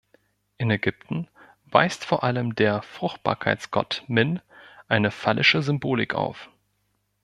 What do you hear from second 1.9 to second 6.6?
vor allem der Fruchtbarkeitsgott Min eine phallische Symbolik auf.